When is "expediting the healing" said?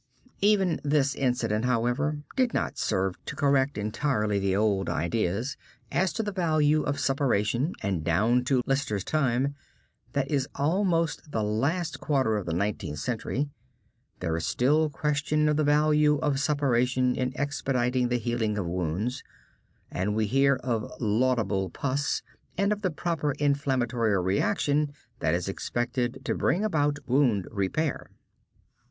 17.39-18.57